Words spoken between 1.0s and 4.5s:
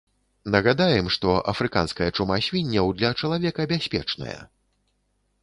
што афрыканская чума свінняў для чалавека бяспечная.